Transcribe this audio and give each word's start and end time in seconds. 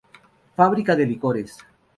Fábrica 0.59 0.95
de 0.95 1.05
Licores. 1.05 1.51